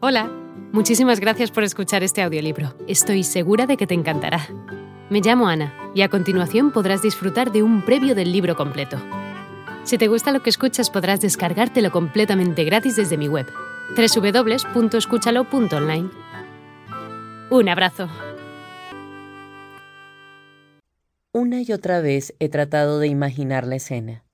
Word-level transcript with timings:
Hola, 0.00 0.30
muchísimas 0.70 1.18
gracias 1.18 1.50
por 1.50 1.64
escuchar 1.64 2.04
este 2.04 2.22
audiolibro. 2.22 2.72
Estoy 2.86 3.24
segura 3.24 3.66
de 3.66 3.76
que 3.76 3.88
te 3.88 3.94
encantará. 3.94 4.46
Me 5.10 5.20
llamo 5.20 5.48
Ana 5.48 5.74
y 5.92 6.02
a 6.02 6.08
continuación 6.08 6.70
podrás 6.70 7.02
disfrutar 7.02 7.50
de 7.50 7.64
un 7.64 7.84
previo 7.84 8.14
del 8.14 8.30
libro 8.30 8.54
completo. 8.54 8.96
Si 9.82 9.98
te 9.98 10.06
gusta 10.06 10.30
lo 10.30 10.40
que 10.40 10.50
escuchas 10.50 10.88
podrás 10.88 11.20
descargártelo 11.20 11.90
completamente 11.90 12.62
gratis 12.62 12.94
desde 12.94 13.16
mi 13.16 13.26
web, 13.26 13.48
www.escúchalo.online. 13.96 16.10
Un 17.50 17.68
abrazo. 17.68 18.08
Una 21.32 21.60
y 21.60 21.72
otra 21.72 22.00
vez 22.00 22.36
he 22.38 22.48
tratado 22.48 23.00
de 23.00 23.08
imaginar 23.08 23.66
la 23.66 23.74
escena. 23.74 24.24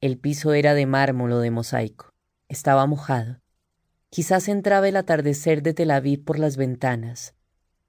El 0.00 0.18
piso 0.18 0.52
era 0.52 0.74
de 0.74 0.86
mármol 0.86 1.30
o 1.30 1.38
de 1.38 1.52
mosaico. 1.52 2.12
Estaba 2.48 2.86
mojado. 2.86 3.38
Quizás 4.16 4.48
entraba 4.48 4.88
el 4.88 4.96
atardecer 4.96 5.62
de 5.62 5.74
Tel 5.74 5.90
Aviv 5.90 6.24
por 6.24 6.38
las 6.38 6.56
ventanas. 6.56 7.34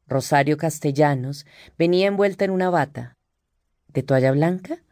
Rosario 0.08 0.58
Castellanos 0.58 1.45
venía 1.77 2.08
envuelta 2.08 2.44
en 2.44 2.52
una 2.52 2.70
bata. 2.70 3.16
¿De 3.88 4.04
toalla 4.04 4.34
blanca? 4.34 4.84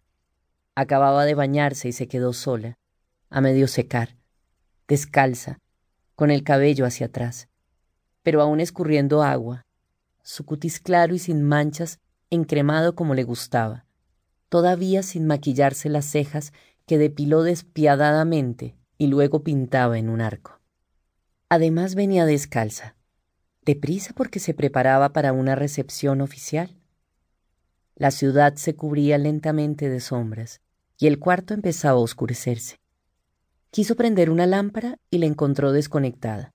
Acababa 0.76 1.26
de 1.26 1.36
bañarse 1.36 1.90
y 1.90 1.92
se 1.92 2.08
quedó 2.08 2.32
sola, 2.32 2.78
a 3.30 3.42
medio 3.42 3.68
secar, 3.68 4.16
descalza, 4.88 5.60
con 6.16 6.32
el 6.32 6.42
cabello 6.42 6.86
hacia 6.86 7.08
atrás, 7.08 7.50
pero 8.24 8.42
aún 8.42 8.62
escurriendo 8.62 9.22
agua, 9.22 9.66
su 10.24 10.46
cutis 10.46 10.80
claro 10.80 11.16
y 11.16 11.20
sin 11.20 11.44
manchas, 11.44 12.00
encremado 12.30 12.96
como 12.96 13.14
le 13.14 13.26
gustaba, 13.26 13.84
todavía 14.48 15.04
sin 15.04 15.28
maquillarse 15.28 15.90
las 15.90 16.06
cejas 16.06 16.54
que 16.86 16.98
depiló 16.98 17.44
despiadadamente 17.44 18.78
y 18.98 19.08
luego 19.08 19.44
pintaba 19.44 20.00
en 20.00 20.08
un 20.08 20.22
arco. 20.22 20.62
Además 21.50 21.96
venía 21.96 22.26
descalza, 22.26 22.96
deprisa 23.64 24.14
porque 24.16 24.40
se 24.40 24.54
preparaba 24.54 25.14
para 25.14 25.32
una 25.32 25.56
recepción 25.56 26.22
oficial. 26.22 26.76
La 27.96 28.12
ciudad 28.12 28.56
se 28.56 28.76
cubría 28.76 29.18
lentamente 29.18 29.90
de 29.90 30.00
sombras 30.00 30.62
y 30.98 31.08
el 31.08 31.20
cuarto 31.20 31.54
empezaba 31.54 32.00
a 32.00 32.04
oscurecerse. 32.04 32.80
Quiso 33.70 33.96
prender 33.96 34.30
una 34.30 34.48
lámpara 34.48 34.98
y 35.12 35.20
la 35.20 35.28
encontró 35.28 35.72
desconectada. 35.72 36.52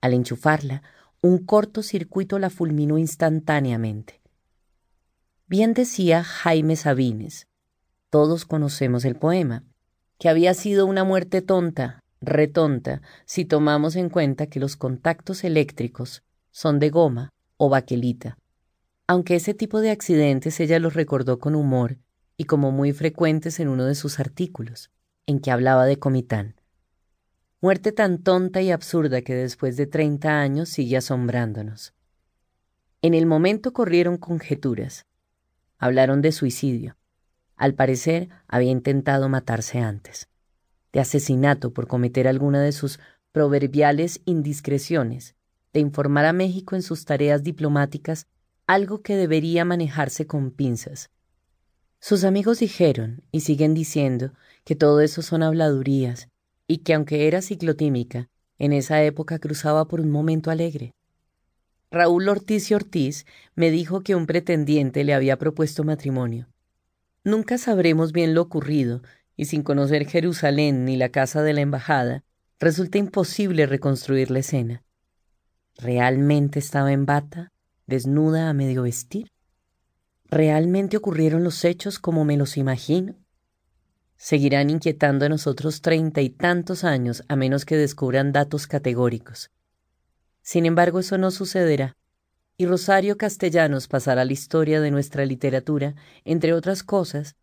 Al 0.00 0.12
enchufarla, 0.12 0.82
un 1.20 1.38
corto 1.38 1.82
circuito 1.82 2.38
la 2.38 2.50
fulminó 2.50 2.98
instantáneamente. 2.98 4.20
Bien 5.46 5.72
decía 5.72 6.24
Jaime 6.24 6.76
Sabines, 6.76 7.46
todos 8.10 8.44
conocemos 8.44 9.04
el 9.04 9.16
poema, 9.16 9.64
que 10.18 10.28
había 10.28 10.54
sido 10.54 10.86
una 10.86 11.04
muerte 11.04 11.42
tonta, 11.42 12.01
retonta 12.22 13.02
si 13.26 13.44
tomamos 13.44 13.96
en 13.96 14.08
cuenta 14.08 14.46
que 14.46 14.60
los 14.60 14.76
contactos 14.76 15.44
eléctricos 15.44 16.22
son 16.50 16.78
de 16.78 16.90
goma 16.90 17.30
o 17.56 17.68
baquelita, 17.68 18.38
aunque 19.06 19.36
ese 19.36 19.54
tipo 19.54 19.80
de 19.80 19.90
accidentes 19.90 20.58
ella 20.60 20.78
los 20.78 20.94
recordó 20.94 21.38
con 21.38 21.54
humor 21.54 21.98
y 22.36 22.44
como 22.44 22.70
muy 22.70 22.92
frecuentes 22.92 23.60
en 23.60 23.68
uno 23.68 23.84
de 23.84 23.94
sus 23.94 24.20
artículos, 24.20 24.90
en 25.26 25.40
que 25.40 25.50
hablaba 25.50 25.84
de 25.84 25.98
Comitán. 25.98 26.54
Muerte 27.60 27.92
tan 27.92 28.22
tonta 28.22 28.62
y 28.62 28.70
absurda 28.70 29.22
que 29.22 29.34
después 29.34 29.76
de 29.76 29.86
treinta 29.86 30.40
años 30.40 30.68
sigue 30.68 30.96
asombrándonos. 30.96 31.94
En 33.02 33.14
el 33.14 33.26
momento 33.26 33.72
corrieron 33.72 34.16
conjeturas. 34.16 35.06
Hablaron 35.78 36.22
de 36.22 36.32
suicidio. 36.32 36.96
Al 37.56 37.74
parecer 37.74 38.28
había 38.48 38.70
intentado 38.70 39.28
matarse 39.28 39.78
antes 39.78 40.28
de 40.92 41.00
asesinato 41.00 41.72
por 41.72 41.86
cometer 41.86 42.28
alguna 42.28 42.62
de 42.62 42.72
sus 42.72 43.00
proverbiales 43.32 44.20
indiscreciones, 44.24 45.34
de 45.72 45.80
informar 45.80 46.26
a 46.26 46.32
México 46.32 46.76
en 46.76 46.82
sus 46.82 47.04
tareas 47.04 47.42
diplomáticas 47.42 48.26
algo 48.66 49.02
que 49.02 49.16
debería 49.16 49.64
manejarse 49.64 50.26
con 50.26 50.50
pinzas. 50.50 51.10
Sus 51.98 52.24
amigos 52.24 52.58
dijeron 52.58 53.22
y 53.30 53.40
siguen 53.40 53.74
diciendo 53.74 54.32
que 54.64 54.74
todo 54.74 55.00
eso 55.00 55.22
son 55.22 55.42
habladurías 55.42 56.28
y 56.66 56.78
que 56.78 56.94
aunque 56.94 57.26
era 57.26 57.42
ciclotímica, 57.42 58.28
en 58.58 58.72
esa 58.72 59.02
época 59.02 59.38
cruzaba 59.38 59.86
por 59.86 60.00
un 60.00 60.10
momento 60.10 60.50
alegre. 60.50 60.94
Raúl 61.90 62.28
Ortiz 62.28 62.70
y 62.70 62.74
Ortiz 62.74 63.26
me 63.54 63.70
dijo 63.70 64.02
que 64.02 64.14
un 64.14 64.26
pretendiente 64.26 65.04
le 65.04 65.14
había 65.14 65.38
propuesto 65.38 65.84
matrimonio. 65.84 66.48
Nunca 67.24 67.58
sabremos 67.58 68.12
bien 68.12 68.34
lo 68.34 68.42
ocurrido 68.42 69.02
y 69.36 69.46
sin 69.46 69.62
conocer 69.62 70.06
Jerusalén 70.06 70.84
ni 70.84 70.96
la 70.96 71.08
casa 71.08 71.42
de 71.42 71.52
la 71.52 71.60
embajada, 71.60 72.24
resulta 72.58 72.98
imposible 72.98 73.66
reconstruir 73.66 74.30
la 74.30 74.40
escena. 74.40 74.82
¿Realmente 75.76 76.58
estaba 76.58 76.92
en 76.92 77.06
bata, 77.06 77.52
desnuda 77.86 78.48
a 78.48 78.52
medio 78.52 78.82
vestir? 78.82 79.28
¿Realmente 80.24 80.96
ocurrieron 80.96 81.44
los 81.44 81.64
hechos 81.64 81.98
como 81.98 82.24
me 82.24 82.36
los 82.36 82.56
imagino? 82.56 83.16
Seguirán 84.16 84.70
inquietando 84.70 85.26
a 85.26 85.28
nosotros 85.28 85.80
treinta 85.80 86.20
y 86.20 86.30
tantos 86.30 86.84
años 86.84 87.24
a 87.28 87.36
menos 87.36 87.64
que 87.64 87.76
descubran 87.76 88.32
datos 88.32 88.66
categóricos. 88.66 89.50
Sin 90.42 90.66
embargo, 90.66 91.00
eso 91.00 91.18
no 91.18 91.30
sucederá, 91.30 91.96
y 92.56 92.66
Rosario 92.66 93.16
Castellanos 93.16 93.88
pasará 93.88 94.22
a 94.22 94.24
la 94.24 94.32
historia 94.32 94.80
de 94.80 94.90
nuestra 94.90 95.24
literatura, 95.24 95.94
entre 96.24 96.52
otras 96.52 96.82
cosas, 96.82 97.34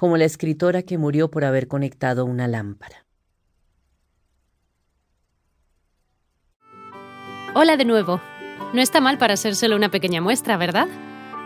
como 0.00 0.16
la 0.16 0.24
escritora 0.24 0.82
que 0.82 0.96
murió 0.96 1.30
por 1.30 1.44
haber 1.44 1.68
conectado 1.68 2.24
una 2.24 2.48
lámpara. 2.48 3.04
Hola 7.54 7.76
de 7.76 7.84
nuevo. 7.84 8.18
No 8.72 8.80
está 8.80 9.02
mal 9.02 9.18
para 9.18 9.36
ser 9.36 9.54
solo 9.54 9.76
una 9.76 9.90
pequeña 9.90 10.22
muestra, 10.22 10.56
¿verdad? 10.56 10.88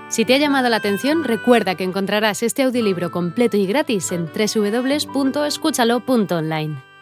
Si 0.08 0.24
te 0.24 0.34
ha 0.34 0.38
llamado 0.38 0.68
la 0.68 0.76
atención, 0.76 1.24
recuerda 1.24 1.74
que 1.74 1.82
encontrarás 1.82 2.44
este 2.44 2.62
audiolibro 2.62 3.10
completo 3.10 3.56
y 3.56 3.66
gratis 3.66 4.12
en 4.12 4.26
www.escúchalo.online. 4.26 6.93